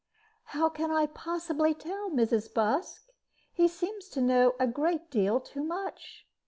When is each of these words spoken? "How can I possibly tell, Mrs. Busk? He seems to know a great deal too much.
"How 0.45 0.67
can 0.69 0.89
I 0.89 1.05
possibly 1.05 1.75
tell, 1.75 2.09
Mrs. 2.09 2.51
Busk? 2.51 3.07
He 3.53 3.67
seems 3.67 4.09
to 4.09 4.19
know 4.19 4.55
a 4.59 4.65
great 4.65 5.11
deal 5.11 5.39
too 5.39 5.63
much. 5.63 6.25